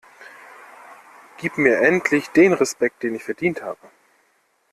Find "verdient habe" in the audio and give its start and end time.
3.23-3.87